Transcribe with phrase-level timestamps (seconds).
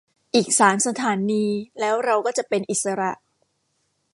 [0.35, 1.45] อีกสามสถานี
[1.79, 3.11] แล้วเราก็จะเป็นอิสระ